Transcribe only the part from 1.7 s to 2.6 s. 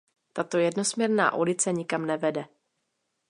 nikam nevede.